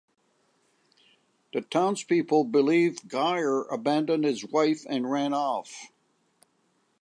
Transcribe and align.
The 1.53 1.61
townspeople 1.61 2.45
believe 2.45 3.07
Geir 3.07 3.65
abandoned 3.65 4.23
his 4.25 4.43
wife 4.47 4.83
and 4.89 5.11
ran 5.11 5.31
off. 5.31 5.91